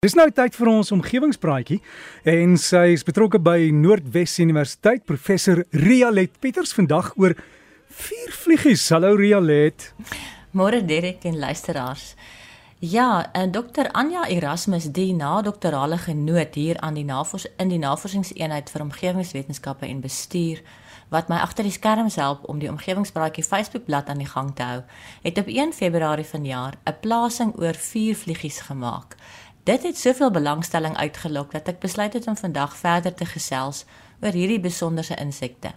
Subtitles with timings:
[0.00, 1.76] Dis nou tyd vir ons omgewingspraatjie
[2.32, 7.34] en sy is betrokke by Noordwes Universiteit professor Rialet Pieters vandag oor
[8.06, 8.86] vier vliegies.
[8.96, 9.90] Hallo Rialet.
[10.56, 12.14] Môre Derek en luisteraars.
[12.80, 18.72] Ja, en Dr Anja Erasmus, die na-doktorale genoot hier aan die navors in die navorsingseenheid
[18.72, 20.64] vir omgewingswetenskappe en bestuur
[21.10, 24.80] wat my agter die skerms help om die omgewingspraatjie Facebookblad aan die gang te hou,
[25.26, 29.16] het op 1 Februarie vanjaar 'n plasing oor vier vliegies gemaak
[29.62, 33.84] Dit het soveel belangstelling uitgelok dat ek besluit het om vandag verder te gesels
[34.22, 35.74] oor hierdie besonderse insekte.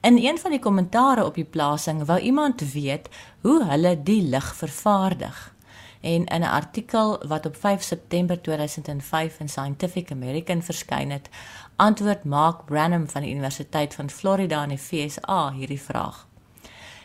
[0.00, 3.08] In een van die kommentare op die plasing wou iemand weet
[3.44, 5.54] hoe hulle die lig vervaardig.
[6.00, 11.28] En in 'n artikel wat op 5 September 2005 in Scientific American verskyn het,
[11.76, 16.26] antwoord Mark Branham van die Universiteit van Florida in die VSA hierdie vraag.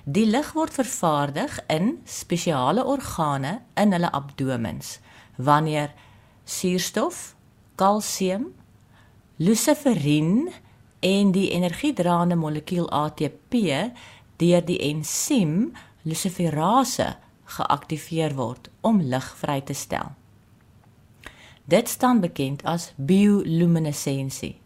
[0.04, 4.99] Die lig word vervaardig in spesiale organe in hulle abdomens
[5.35, 5.94] wanneer
[6.44, 7.35] suurstof,
[7.76, 8.53] kalsium,
[9.35, 10.51] luciferin
[10.99, 13.55] en die energiedraende molekuul ATP
[14.41, 15.71] deur die ensiem
[16.05, 17.15] luciferase
[17.57, 20.13] geaktiveer word om lig vry te stel.
[21.65, 24.57] Dit staan bekend as bioluminessensie.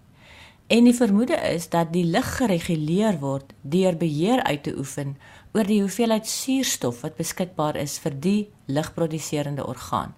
[0.68, 5.16] En die vermoede is dat die lig gereguleer word deur beheer uit te oefen
[5.54, 10.16] oor die hoeveelheid suurstof wat beskikbaar is vir die ligproduserende orgaan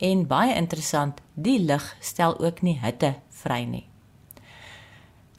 [0.00, 3.86] en baie interessant, die lig stel ook nie hitte vry nie.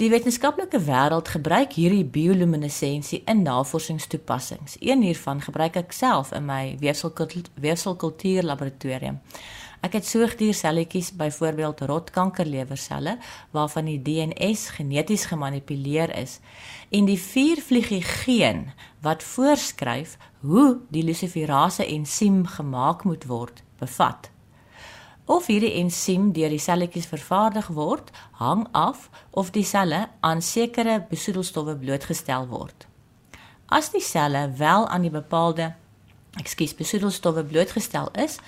[0.01, 4.79] Die wetenskaplike wêreld gebruik hierdie bioluminessensie in navorsingstoepassings.
[4.81, 9.19] Een hiervan gebruik ek self in my weefselkultuur laboratorium.
[9.85, 13.19] Ek het soogdierselletjies, byvoorbeeld rotkankerlewerselle,
[13.53, 16.39] waarvan die DNS geneties gemanipuleer is,
[16.89, 18.71] en die viervliegie geen
[19.05, 24.30] wat voorskryf hoe die luciferase ensiem gemaak moet word, bevat.
[25.25, 30.99] Of hierdie ensiem deur die selletjies vervaardig word, hang af of die selle aan sekere
[31.09, 32.87] besoedelstowwe blootgestel word.
[33.71, 35.73] As die selle wel aan die bepaalde
[36.39, 38.39] ekskuus besoedelstowwe blootgestel is,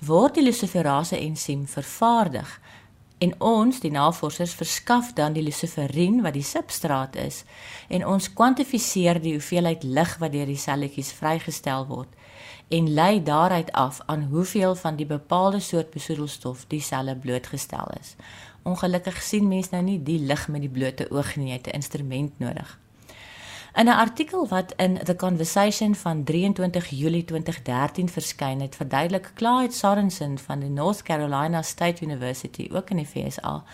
[0.00, 2.58] word die luciferase ensiem vervaardig
[3.22, 7.42] en ons die navorsers verskaf dan die luciferin wat die substraat is
[7.88, 12.10] en ons kwantifiseer die hoeveelheid lig wat deur die selletjies vrygestel word
[12.72, 18.14] en lei daaruit af aan hoeveel van die bepaalde soort besoedelstof die selle blootgestel is.
[18.62, 21.76] Ongelukkig sien mens nou nie die lig met die blote oog nie, jy het 'n
[21.80, 22.78] instrument nodig.
[23.74, 29.72] In 'n artikel wat in The Conversation van 23 Julie 2013 verskyn het, verduidelik Clyde
[29.72, 33.64] Sorensen van die North Carolina State University, ook in die VSA,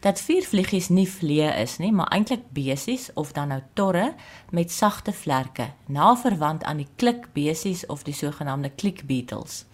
[0.00, 4.14] dat viervliegies nie vliee is nie, maar eintlik besies of dan nou torre
[4.50, 9.64] met sagte vlerke, na verwant aan die klikbesies of die sogenaamde click beetles.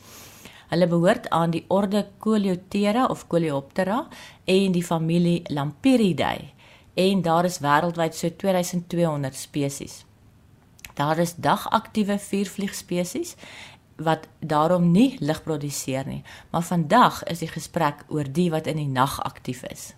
[0.66, 4.08] Hulle behoort aan die orde Coleoptera of Coleoptera
[4.44, 6.50] en die familie Lampyridae
[6.96, 10.04] en daar is wêreldwyd so 2200 spesies.
[10.96, 13.34] Daar is dagaktiewe viervliegspesies
[13.96, 18.80] wat daarom nie lig produseer nie, maar vandag is die gesprek oor die wat in
[18.80, 19.92] die nag aktief is.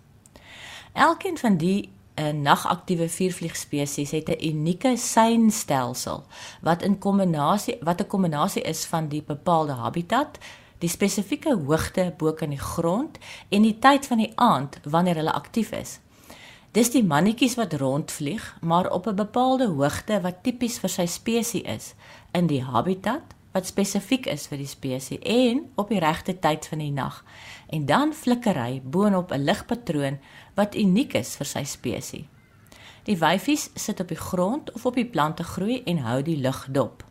[0.93, 1.89] Elkeen van die
[2.19, 6.25] uh, nagaktiewe viervliegspesies het 'n unieke seinstelsel
[6.61, 10.39] wat in kombinasie wat 'n kombinasie is van die bepaalde habitat,
[10.79, 13.19] die spesifieke hoogte bo kan die grond
[13.49, 15.99] en die tyd van die aand wanneer hulle aktief is.
[16.73, 21.63] Dis die mannetjies wat rondvlieg, maar op 'n bepaalde hoogte wat tipies vir sy spesies
[21.63, 21.95] is
[22.33, 26.83] in die habitat wat spesifiek is vir die spesies en op die regte tyd van
[26.85, 27.25] die nag.
[27.75, 30.19] En dan flikker hy boonop 'n ligpatroon
[30.55, 32.27] wat uniek is vir sy spesies.
[33.05, 36.67] Die wyfies sit op die grond of op die plante groei en hou die lug
[36.71, 37.05] dop.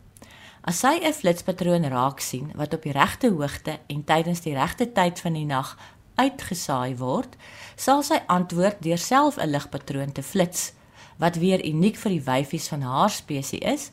[0.62, 4.92] As sy 'n flitspatroon raak sien wat op die regte hoogte en tydens die regte
[4.92, 5.76] tyd van die nag
[6.14, 7.36] uitgesaai word,
[7.76, 10.72] sal sy antwoord deur self 'n ligpatroon te flits
[11.18, 13.90] wat weer uniek vir die wyfies van haar spesies is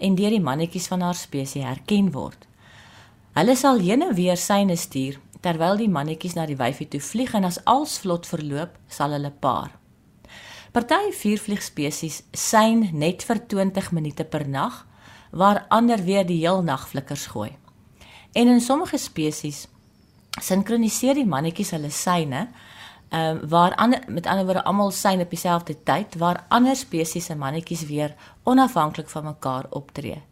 [0.00, 2.46] en deur die mannetjies van haar spesies herken word.
[3.38, 7.34] Hulle sal heen en weer syne stuur terwyl die mannetjies na die wyfie toe vlieg
[7.38, 9.70] en as alles vlot verloop, sal hulle paar.
[10.74, 14.84] Party viervliegspesies syn net vir 20 minute per nag,
[15.30, 17.52] waar ander weer die heel nag flikkers gooi.
[18.34, 19.66] En in sommige spesies
[20.42, 22.48] sinkroniseer die mannetjies hulle syne
[23.08, 27.24] ehm um, waar ander met ander woorde almal syn op dieselfde tyd waar ander spesies
[27.24, 30.22] se mannetjies weer onafhanklik van mekaar optree.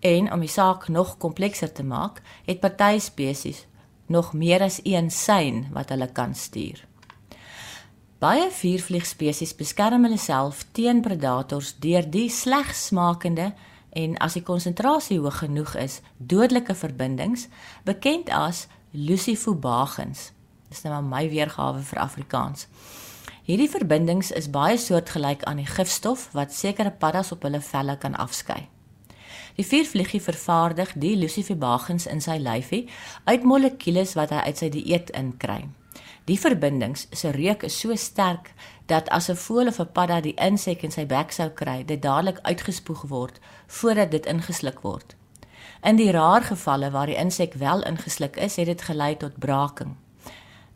[0.00, 3.66] En om die saak nog komplekser te maak, het party spesies
[4.06, 6.84] nog meer as een sein wat hulle kan stuur.
[8.18, 13.50] Baie viervliegspesies beskerm hulle self teen predators deur die sleg smakende
[13.92, 17.48] en as die konsentrasie hoog genoeg is, dodelike verbindings
[17.84, 20.30] bekend as Lucifobagans.
[20.68, 22.66] Dis nou maar my weergawe vir Afrikaans.
[23.44, 28.14] Hierdie verbindings is baie soortgelyk aan die gifstof wat sekere paddas op hulle velle kan
[28.16, 28.68] afskei.
[29.54, 32.86] Die viervliegie vervaardig die lucifobagans in sy lyfie
[33.24, 35.66] uit molekules wat hy uit sy dieet inkry.
[36.24, 38.54] Die verbindings se reuk is so sterk
[38.88, 42.02] dat as 'n voël of 'n padda die insek in sy bek sou kry, dit
[42.02, 45.16] dadelik uitgespoeg word voordat dit ingesluk word.
[45.82, 49.96] In die rar gevalle waar die insek wel ingesluk is, het dit gelei tot braking.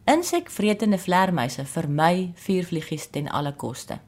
[0.08, 3.98] Insekvretende vleermuise vermy vuurvliegies ten alle koste.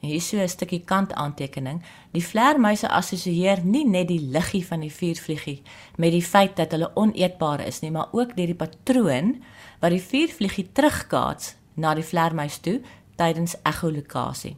[0.00, 1.82] Hier is so 'n stukkie kantaantekening.
[2.12, 5.62] Die vleermuise assosieer nie net die liggie van die vuurvliegie
[5.96, 9.42] met die feit dat hulle oneetbaar is nie, maar ook deur die patroon
[9.80, 12.80] wat die vuurvliegie terugkaats na die vleermuis toe
[13.16, 14.56] tydens echolokasie.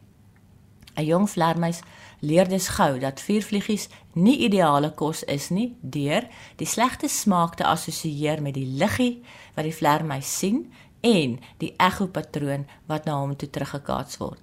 [0.97, 1.81] 'n Jong vleermuis
[2.25, 6.26] leer dus gou dat vuurvliegies nie ideale kos is nie deur
[6.61, 9.23] die slegte smaak te assosieer met die liggie
[9.55, 10.65] wat die vleermuis sien
[11.05, 14.41] en die echopatroon wat na hom toe teruggekaats word.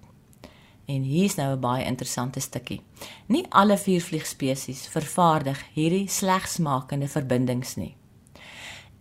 [0.86, 2.82] En hier's nou 'n baie interessante stukkie.
[3.28, 7.96] Nie alle vuurvliegspesies vervaardig hierdie slegsmakende verbindings nie.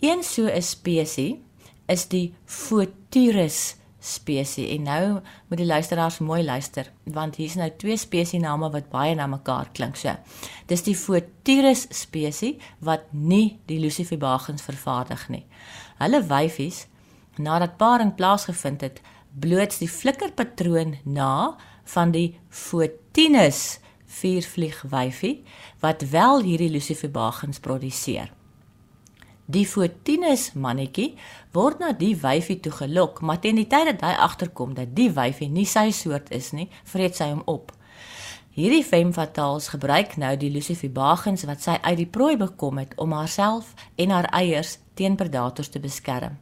[0.00, 1.37] Een so 'n spesies
[1.87, 4.70] is die Photurus spesies.
[4.75, 5.05] En nou
[5.49, 9.97] moet die luisteraars mooi luister want hier's nou twee spesiesname wat baie na mekaar klink.
[9.97, 10.17] So,
[10.67, 15.44] dis die Photurus spesies wat nie die Lucifibagans vervaardig nie.
[16.00, 16.87] Hulle wyfies
[17.41, 19.00] nadat paring plaasgevind het,
[19.31, 21.56] bloots die flikkerpatroon na
[21.94, 23.79] van die Photinus
[24.11, 25.37] viervliegwyfie
[25.81, 28.32] wat wel hierdie Lucifibagans produseer.
[29.50, 31.17] Die Fortinus mannetjie
[31.56, 35.08] word na die wyfie toe gelok, maar teen die tyd dat hy agterkom dat die
[35.11, 37.73] wyfie nie sy soort is nie, vreet sy hom op.
[38.55, 43.14] Hierdie femme fatales gebruik nou die Lucifibagans wat sy uit die prooi bekom het om
[43.17, 46.37] haarself en haar eiers teen predators te beskerm.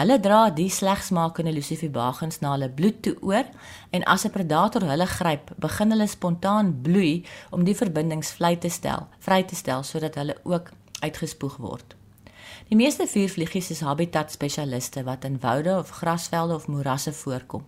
[0.00, 3.46] Hulle dra die slegsmakende Lucifibagans na hulle bloed toe oor
[3.92, 8.70] en as 'n predator hulle gryp, begin hulle spontaan bloei om die verbindings vry te
[8.70, 10.72] stel, vry te stel sodat hulle ook
[11.02, 11.94] uitgespoeg word.
[12.68, 17.64] Die meeste vuurvliegies is habitat spesialiste wat in woude of grasvelde of moerasse voorkom.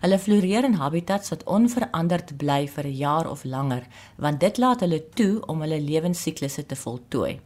[0.00, 3.86] Hulle floreer in habitats wat onveranderd bly vir 'n jaar of langer,
[4.16, 7.40] want dit laat hulle toe om hulle lewensiklusse te voltooi.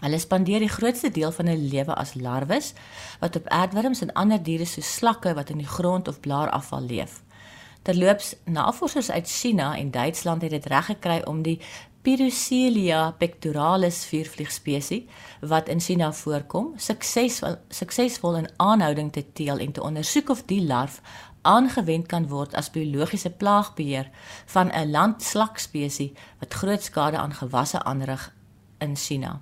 [0.00, 2.72] Hulle spandeer die grootste deel van hulle lewe as larwes
[3.20, 7.22] wat op aardwurms en ander diere soos slakke wat in die grond of blaarafval leef.
[7.82, 11.60] Terloops, navorsers uit China en Duitsland het dit reg gekry om die
[12.06, 15.08] Pirocelia pectoralis vuurvliegspesies
[15.40, 20.60] wat in China voorkom, suksesvol suksesvol in aanhouding te teel en te ondersoek of die
[20.62, 21.00] larf
[21.42, 24.06] aangewend kan word as biologiese plaagbeheer
[24.54, 28.32] van 'n landslakspesies wat groot skade aan gewasse aanrig
[28.78, 29.40] in China.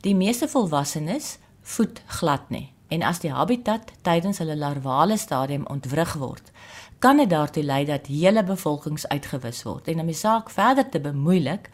[0.00, 6.16] Die meeste volwassenes voed glad nie en as die habitat tydens hulle larvale stadium ontwrig
[6.18, 6.50] word,
[6.98, 9.88] kan dit daartoe lei dat hele bevolkings uitgewis word.
[9.88, 11.70] En om die saak verder te bemoeilik,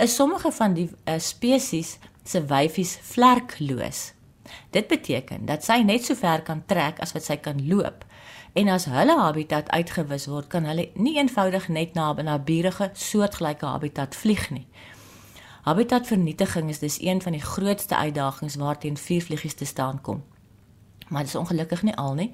[0.00, 4.12] is sommige van die uh, spesies se wyfies vlerkloos.
[4.70, 8.06] Dit beteken dat sy net so ver kan trek as wat sy kan loop.
[8.54, 13.66] En as hulle habitat uitgewis word, kan hulle nie eenvoudig net na 'n naburige soortgelyke
[13.66, 14.66] habitat vlieg nie.
[15.62, 20.22] Habitatvernietiging is dus een van die grootste uitdagings waarteen vuurvliegies te staan kom
[21.12, 22.30] maar dis ongelukkig nie al nie.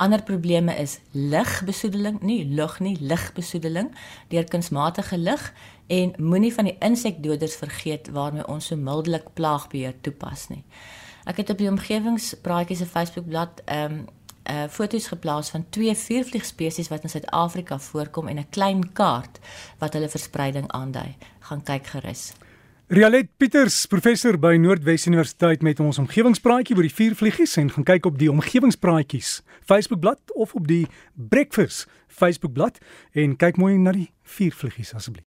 [0.00, 3.90] Ander probleme is ligbesoedeling, nie lug nie, ligbesoedeling
[4.28, 5.52] deur kunsmatige lig
[5.90, 10.62] en moenie van die insekdoders vergeet waarmee ons so mildelik plaagbeheer toepas nie.
[11.28, 14.08] Ek het op die omgewingspraatjies se Facebookblad ehm um,
[14.50, 19.38] uh foto's geplaas van twee vuurvliegspesies wat in Suid-Afrika voorkom en 'n klein kaart
[19.78, 21.16] wat hulle verspreiding aandui.
[21.38, 22.32] Gaan kyk gerus.
[22.90, 28.08] Rialet Pieters, professor by Noordwes Universiteit met ons omgewingspraatjie oor die vuurvliegies en gaan kyk
[28.10, 32.82] op die omgewingspraatjies Facebookblad of op die Breakfast Facebookblad
[33.14, 35.18] en kyk mooi na die vuurvliegies asseblief.